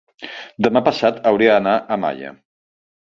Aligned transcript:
demà 0.67 0.81
passat 0.87 1.19
hauria 1.31 1.57
d'anar 1.57 1.75
a 1.81 1.99
Malla. 2.05 2.33